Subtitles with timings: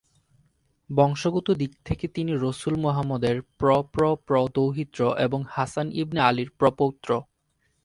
[0.89, 7.09] বংশগত দিক থেকে তিনি রাসুল মুহাম্মাদ এর প্র-প্র-প্র-দৌহিত্র এবং হাসান ইবনে আলীর প্র-পৌত্র।